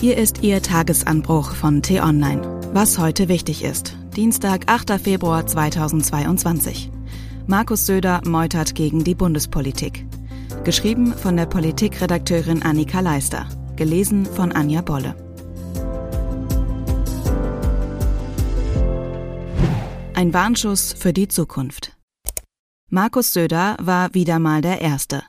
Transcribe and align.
Hier 0.00 0.16
ist 0.16 0.44
Ihr 0.44 0.62
Tagesanbruch 0.62 1.56
von 1.56 1.82
T-Online. 1.82 2.70
Was 2.72 2.98
heute 2.98 3.26
wichtig 3.26 3.64
ist. 3.64 3.96
Dienstag, 4.14 4.62
8. 4.68 4.92
Februar 4.92 5.44
2022. 5.44 6.92
Markus 7.48 7.84
Söder 7.84 8.20
meutert 8.24 8.76
gegen 8.76 9.02
die 9.02 9.16
Bundespolitik. 9.16 10.06
Geschrieben 10.62 11.12
von 11.12 11.36
der 11.36 11.46
Politikredakteurin 11.46 12.62
Annika 12.62 13.00
Leister. 13.00 13.48
Gelesen 13.74 14.24
von 14.24 14.52
Anja 14.52 14.82
Bolle. 14.82 15.16
Ein 20.14 20.32
Warnschuss 20.32 20.92
für 20.92 21.12
die 21.12 21.26
Zukunft. 21.26 21.96
Markus 22.88 23.32
Söder 23.32 23.76
war 23.80 24.14
wieder 24.14 24.38
mal 24.38 24.62
der 24.62 24.80
Erste. 24.80 25.24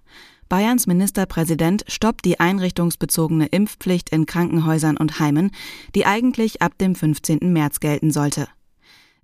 Bayerns 0.50 0.88
Ministerpräsident 0.88 1.86
stoppt 1.88 2.26
die 2.26 2.40
einrichtungsbezogene 2.40 3.46
Impfpflicht 3.46 4.10
in 4.10 4.26
Krankenhäusern 4.26 4.98
und 4.98 5.20
Heimen, 5.20 5.52
die 5.94 6.08
eigentlich 6.08 6.64
ab 6.64 6.76
dem 6.80 6.96
15. 6.96 7.54
März 7.54 7.80
gelten 7.80 8.12
sollte. 8.12 8.48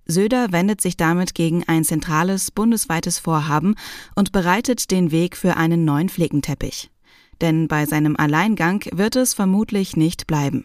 Söder 0.06 0.52
wendet 0.52 0.80
sich 0.80 0.96
damit 0.96 1.34
gegen 1.34 1.64
ein 1.66 1.82
zentrales 1.82 2.52
bundesweites 2.52 3.18
Vorhaben 3.18 3.74
und 4.14 4.30
bereitet 4.30 4.92
den 4.92 5.10
Weg 5.10 5.36
für 5.36 5.56
einen 5.56 5.84
neuen 5.84 6.08
Flickenteppich. 6.08 6.90
Denn 7.40 7.66
bei 7.66 7.86
seinem 7.86 8.16
Alleingang 8.16 8.84
wird 8.92 9.16
es 9.16 9.34
vermutlich 9.34 9.96
nicht 9.96 10.28
bleiben. 10.28 10.64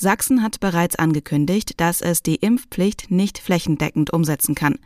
Sachsen 0.00 0.44
hat 0.44 0.60
bereits 0.60 0.94
angekündigt, 0.94 1.80
dass 1.80 2.00
es 2.00 2.22
die 2.22 2.36
Impfpflicht 2.36 3.10
nicht 3.10 3.38
flächendeckend 3.38 4.12
umsetzen 4.12 4.54
kann. 4.54 4.78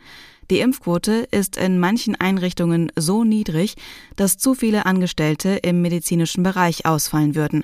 Die 0.49 0.59
Impfquote 0.59 1.27
ist 1.29 1.55
in 1.55 1.79
manchen 1.79 2.19
Einrichtungen 2.19 2.91
so 2.95 3.23
niedrig, 3.23 3.75
dass 4.15 4.39
zu 4.39 4.55
viele 4.55 4.87
Angestellte 4.87 5.51
im 5.57 5.83
medizinischen 5.83 6.41
Bereich 6.41 6.87
ausfallen 6.87 7.35
würden. 7.35 7.63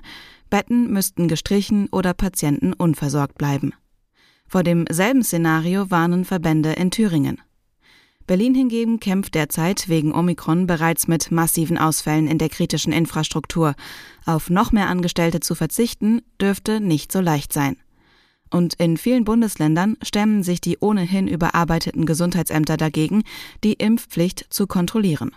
Betten 0.51 0.93
müssten 0.93 1.27
gestrichen 1.27 1.87
oder 1.91 2.13
Patienten 2.13 2.71
unversorgt 2.73 3.39
bleiben. 3.39 3.73
Vor 4.47 4.61
demselben 4.61 5.23
Szenario 5.23 5.89
warnen 5.89 6.25
Verbände 6.25 6.73
in 6.73 6.91
Thüringen. 6.91 7.41
Berlin 8.29 8.53
hingegen 8.53 8.99
kämpft 8.99 9.33
derzeit 9.33 9.89
wegen 9.89 10.13
Omikron 10.13 10.67
bereits 10.67 11.07
mit 11.07 11.31
massiven 11.31 11.79
Ausfällen 11.79 12.27
in 12.27 12.37
der 12.37 12.49
kritischen 12.49 12.93
Infrastruktur. 12.93 13.73
Auf 14.23 14.51
noch 14.51 14.71
mehr 14.71 14.87
Angestellte 14.87 15.39
zu 15.39 15.55
verzichten, 15.55 16.21
dürfte 16.39 16.79
nicht 16.79 17.11
so 17.11 17.21
leicht 17.21 17.51
sein. 17.51 17.75
Und 18.51 18.75
in 18.75 18.97
vielen 18.97 19.23
Bundesländern 19.23 19.97
stemmen 20.03 20.43
sich 20.43 20.61
die 20.61 20.77
ohnehin 20.79 21.27
überarbeiteten 21.27 22.05
Gesundheitsämter 22.05 22.77
dagegen, 22.77 23.23
die 23.63 23.73
Impfpflicht 23.73 24.45
zu 24.51 24.67
kontrollieren. 24.67 25.31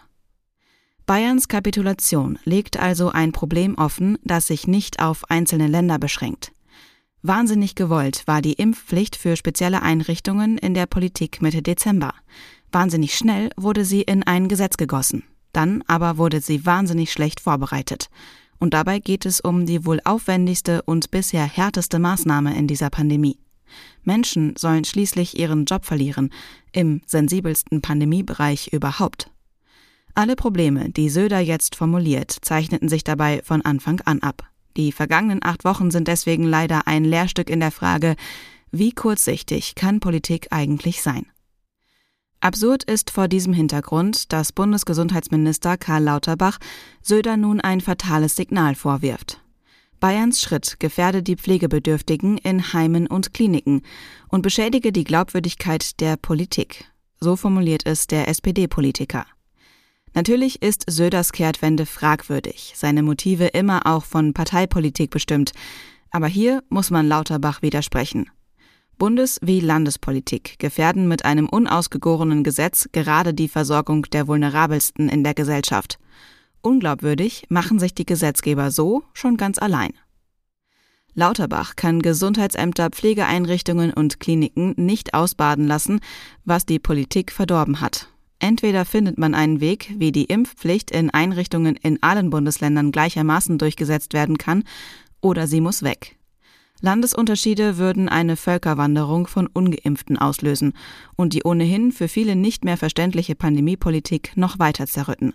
Bayerns 1.06 1.48
Kapitulation 1.48 2.38
legt 2.44 2.78
also 2.78 3.08
ein 3.08 3.32
Problem 3.32 3.76
offen, 3.76 4.18
das 4.22 4.48
sich 4.48 4.66
nicht 4.66 5.00
auf 5.00 5.30
einzelne 5.30 5.66
Länder 5.66 5.98
beschränkt. 5.98 6.52
Wahnsinnig 7.22 7.74
gewollt 7.74 8.24
war 8.26 8.42
die 8.42 8.54
Impfpflicht 8.54 9.16
für 9.16 9.36
spezielle 9.36 9.80
Einrichtungen 9.80 10.58
in 10.58 10.74
der 10.74 10.84
Politik 10.86 11.40
Mitte 11.40 11.62
Dezember. 11.62 12.12
Wahnsinnig 12.72 13.14
schnell 13.14 13.50
wurde 13.56 13.84
sie 13.84 14.02
in 14.02 14.22
ein 14.22 14.48
Gesetz 14.48 14.76
gegossen. 14.76 15.24
Dann 15.52 15.84
aber 15.86 16.16
wurde 16.16 16.40
sie 16.40 16.64
wahnsinnig 16.64 17.12
schlecht 17.12 17.40
vorbereitet. 17.40 18.08
Und 18.58 18.72
dabei 18.74 18.98
geht 18.98 19.26
es 19.26 19.40
um 19.40 19.66
die 19.66 19.84
wohl 19.84 20.00
aufwendigste 20.04 20.82
und 20.82 21.10
bisher 21.10 21.44
härteste 21.44 21.98
Maßnahme 21.98 22.56
in 22.56 22.66
dieser 22.66 22.88
Pandemie. 22.90 23.38
Menschen 24.04 24.54
sollen 24.56 24.84
schließlich 24.84 25.38
ihren 25.38 25.66
Job 25.66 25.84
verlieren, 25.84 26.30
im 26.72 27.02
sensibelsten 27.06 27.82
Pandemiebereich 27.82 28.72
überhaupt. 28.72 29.30
Alle 30.14 30.36
Probleme, 30.36 30.90
die 30.90 31.08
Söder 31.08 31.40
jetzt 31.40 31.74
formuliert, 31.74 32.36
zeichneten 32.42 32.88
sich 32.88 33.04
dabei 33.04 33.42
von 33.44 33.62
Anfang 33.62 34.00
an 34.04 34.20
ab. 34.20 34.46
Die 34.76 34.92
vergangenen 34.92 35.40
acht 35.42 35.64
Wochen 35.64 35.90
sind 35.90 36.08
deswegen 36.08 36.44
leider 36.44 36.86
ein 36.86 37.04
Lehrstück 37.04 37.50
in 37.50 37.60
der 37.60 37.70
Frage, 37.70 38.16
wie 38.70 38.92
kurzsichtig 38.92 39.74
kann 39.74 40.00
Politik 40.00 40.48
eigentlich 40.50 41.02
sein? 41.02 41.26
Absurd 42.42 42.82
ist 42.82 43.12
vor 43.12 43.28
diesem 43.28 43.52
Hintergrund, 43.52 44.32
dass 44.32 44.50
Bundesgesundheitsminister 44.50 45.76
Karl 45.78 46.02
Lauterbach 46.02 46.58
Söder 47.00 47.36
nun 47.36 47.60
ein 47.60 47.80
fatales 47.80 48.34
Signal 48.34 48.74
vorwirft. 48.74 49.40
Bayerns 50.00 50.40
Schritt 50.40 50.80
gefährde 50.80 51.22
die 51.22 51.36
Pflegebedürftigen 51.36 52.38
in 52.38 52.72
Heimen 52.72 53.06
und 53.06 53.32
Kliniken 53.32 53.82
und 54.26 54.42
beschädige 54.42 54.90
die 54.90 55.04
Glaubwürdigkeit 55.04 56.00
der 56.00 56.16
Politik. 56.16 56.90
So 57.20 57.36
formuliert 57.36 57.86
es 57.86 58.08
der 58.08 58.26
SPD-Politiker. 58.26 59.24
Natürlich 60.12 60.62
ist 60.62 60.82
Söders 60.90 61.30
Kehrtwende 61.30 61.86
fragwürdig, 61.86 62.72
seine 62.74 63.04
Motive 63.04 63.46
immer 63.46 63.86
auch 63.86 64.04
von 64.04 64.34
Parteipolitik 64.34 65.12
bestimmt, 65.12 65.52
aber 66.10 66.26
hier 66.26 66.64
muss 66.70 66.90
man 66.90 67.06
Lauterbach 67.06 67.62
widersprechen. 67.62 68.28
Bundes- 69.02 69.40
wie 69.42 69.58
Landespolitik 69.58 70.60
gefährden 70.60 71.08
mit 71.08 71.24
einem 71.24 71.48
unausgegorenen 71.48 72.44
Gesetz 72.44 72.88
gerade 72.92 73.34
die 73.34 73.48
Versorgung 73.48 74.04
der 74.12 74.28
Vulnerabelsten 74.28 75.08
in 75.08 75.24
der 75.24 75.34
Gesellschaft. 75.34 75.98
Unglaubwürdig 76.60 77.46
machen 77.48 77.80
sich 77.80 77.94
die 77.94 78.06
Gesetzgeber 78.06 78.70
so 78.70 79.02
schon 79.12 79.36
ganz 79.36 79.58
allein. 79.58 79.90
Lauterbach 81.14 81.74
kann 81.74 82.00
Gesundheitsämter, 82.00 82.90
Pflegeeinrichtungen 82.90 83.92
und 83.92 84.20
Kliniken 84.20 84.74
nicht 84.76 85.14
ausbaden 85.14 85.66
lassen, 85.66 85.98
was 86.44 86.64
die 86.64 86.78
Politik 86.78 87.32
verdorben 87.32 87.80
hat. 87.80 88.06
Entweder 88.38 88.84
findet 88.84 89.18
man 89.18 89.34
einen 89.34 89.60
Weg, 89.60 89.92
wie 89.98 90.12
die 90.12 90.26
Impfpflicht 90.26 90.92
in 90.92 91.10
Einrichtungen 91.10 91.74
in 91.74 92.00
allen 92.04 92.30
Bundesländern 92.30 92.92
gleichermaßen 92.92 93.58
durchgesetzt 93.58 94.14
werden 94.14 94.38
kann, 94.38 94.62
oder 95.20 95.48
sie 95.48 95.60
muss 95.60 95.82
weg. 95.82 96.16
Landesunterschiede 96.82 97.78
würden 97.78 98.08
eine 98.08 98.36
Völkerwanderung 98.36 99.28
von 99.28 99.46
ungeimpften 99.46 100.18
auslösen 100.18 100.72
und 101.14 101.32
die 101.32 101.44
ohnehin 101.44 101.92
für 101.92 102.08
viele 102.08 102.34
nicht 102.34 102.64
mehr 102.64 102.76
verständliche 102.76 103.36
Pandemiepolitik 103.36 104.36
noch 104.36 104.58
weiter 104.58 104.88
zerrütten. 104.88 105.32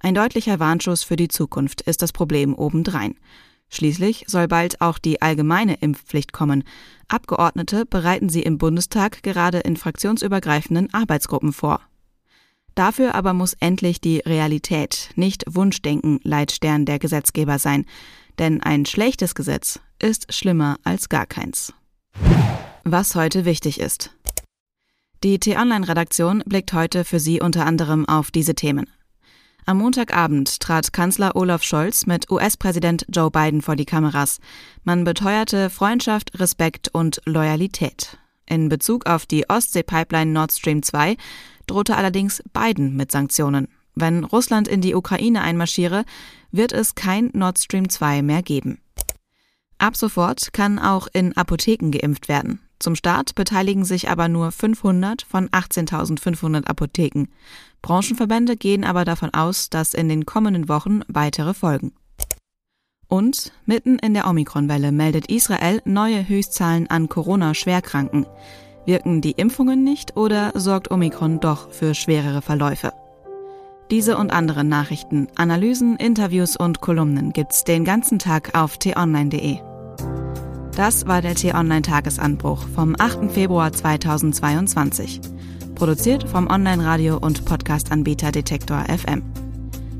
Ein 0.00 0.14
deutlicher 0.14 0.58
Warnschuss 0.60 1.04
für 1.04 1.16
die 1.16 1.28
Zukunft 1.28 1.82
ist 1.82 2.00
das 2.00 2.12
Problem 2.12 2.54
obendrein. 2.54 3.14
Schließlich 3.68 4.24
soll 4.26 4.48
bald 4.48 4.80
auch 4.80 4.98
die 4.98 5.20
allgemeine 5.20 5.74
Impfpflicht 5.74 6.32
kommen. 6.32 6.64
Abgeordnete 7.08 7.84
bereiten 7.84 8.30
sie 8.30 8.42
im 8.42 8.56
Bundestag 8.56 9.22
gerade 9.22 9.58
in 9.58 9.76
fraktionsübergreifenden 9.76 10.92
Arbeitsgruppen 10.94 11.52
vor. 11.52 11.80
Dafür 12.74 13.14
aber 13.14 13.34
muss 13.34 13.54
endlich 13.60 14.00
die 14.00 14.18
Realität, 14.18 15.10
nicht 15.14 15.44
Wunschdenken, 15.46 16.20
Leitstern 16.22 16.86
der 16.86 16.98
Gesetzgeber 16.98 17.58
sein. 17.58 17.84
Denn 18.38 18.62
ein 18.62 18.84
schlechtes 18.86 19.34
Gesetz 19.34 19.80
ist 20.04 20.34
schlimmer 20.34 20.76
als 20.84 21.08
gar 21.08 21.24
keins. 21.24 21.72
Was 22.84 23.14
heute 23.14 23.46
wichtig 23.46 23.80
ist. 23.80 24.10
Die 25.22 25.38
T-Online-Redaktion 25.38 26.42
blickt 26.44 26.74
heute 26.74 27.04
für 27.04 27.18
Sie 27.18 27.40
unter 27.40 27.64
anderem 27.64 28.06
auf 28.06 28.30
diese 28.30 28.54
Themen. 28.54 28.86
Am 29.64 29.78
Montagabend 29.78 30.60
trat 30.60 30.92
Kanzler 30.92 31.34
Olaf 31.36 31.62
Scholz 31.62 32.04
mit 32.04 32.30
US-Präsident 32.30 33.06
Joe 33.08 33.30
Biden 33.30 33.62
vor 33.62 33.76
die 33.76 33.86
Kameras. 33.86 34.40
Man 34.82 35.04
beteuerte 35.04 35.70
Freundschaft, 35.70 36.38
Respekt 36.38 36.90
und 36.92 37.22
Loyalität. 37.24 38.18
In 38.44 38.68
Bezug 38.68 39.06
auf 39.06 39.24
die 39.24 39.48
Ostsee-Pipeline 39.48 40.30
Nord 40.30 40.52
Stream 40.52 40.82
2 40.82 41.16
drohte 41.66 41.96
allerdings 41.96 42.42
Biden 42.52 42.94
mit 42.94 43.10
Sanktionen. 43.10 43.68
Wenn 43.94 44.24
Russland 44.24 44.68
in 44.68 44.82
die 44.82 44.94
Ukraine 44.94 45.40
einmarschiere, 45.40 46.04
wird 46.52 46.72
es 46.72 46.94
kein 46.94 47.30
Nord 47.32 47.58
Stream 47.58 47.88
2 47.88 48.20
mehr 48.20 48.42
geben. 48.42 48.80
Ab 49.78 49.96
sofort 49.96 50.52
kann 50.52 50.78
auch 50.78 51.08
in 51.12 51.36
Apotheken 51.36 51.90
geimpft 51.90 52.28
werden. 52.28 52.60
Zum 52.78 52.96
Start 52.96 53.34
beteiligen 53.34 53.84
sich 53.84 54.10
aber 54.10 54.28
nur 54.28 54.52
500 54.52 55.22
von 55.22 55.48
18.500 55.48 56.66
Apotheken. 56.66 57.28
Branchenverbände 57.82 58.56
gehen 58.56 58.84
aber 58.84 59.04
davon 59.04 59.30
aus, 59.32 59.70
dass 59.70 59.94
in 59.94 60.08
den 60.08 60.26
kommenden 60.26 60.68
Wochen 60.68 61.00
weitere 61.08 61.54
folgen. 61.54 61.92
Und 63.08 63.52
mitten 63.66 63.98
in 63.98 64.14
der 64.14 64.26
Omikron-Welle 64.26 64.90
meldet 64.90 65.30
Israel 65.30 65.80
neue 65.84 66.26
Höchstzahlen 66.28 66.88
an 66.88 67.08
Corona-Schwerkranken. 67.08 68.26
Wirken 68.86 69.20
die 69.20 69.32
Impfungen 69.32 69.84
nicht 69.84 70.16
oder 70.16 70.52
sorgt 70.54 70.90
Omikron 70.90 71.40
doch 71.40 71.70
für 71.70 71.94
schwerere 71.94 72.42
Verläufe? 72.42 72.92
Diese 73.90 74.16
und 74.16 74.32
andere 74.32 74.64
Nachrichten, 74.64 75.28
Analysen, 75.36 75.96
Interviews 75.96 76.56
und 76.56 76.80
Kolumnen 76.80 77.32
gibt's 77.32 77.64
den 77.64 77.84
ganzen 77.84 78.18
Tag 78.18 78.54
auf 78.58 78.78
t-online.de. 78.78 79.73
Das 80.76 81.06
war 81.06 81.22
der 81.22 81.36
T-Online-Tagesanbruch 81.36 82.66
vom 82.74 82.96
8. 82.98 83.30
Februar 83.30 83.72
2022. 83.72 85.20
Produziert 85.76 86.28
vom 86.28 86.48
Online-Radio- 86.48 87.18
und 87.18 87.44
Podcast-Anbieter 87.44 88.32
Detektor 88.32 88.84
FM. 88.88 89.22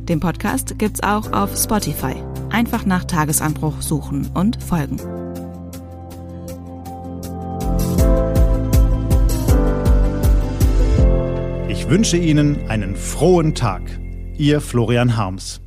Den 0.08 0.18
Podcast 0.18 0.76
gibt's 0.76 1.00
auch 1.04 1.32
auf 1.32 1.56
Spotify. 1.56 2.16
Einfach 2.50 2.86
nach 2.86 3.04
Tagesanbruch 3.04 3.82
suchen 3.82 4.28
und 4.34 4.60
folgen. 4.60 4.96
Ich 11.68 11.88
wünsche 11.88 12.16
Ihnen 12.16 12.68
einen 12.68 12.96
frohen 12.96 13.54
Tag. 13.54 13.82
Ihr 14.36 14.60
Florian 14.60 15.16
Harms. 15.16 15.63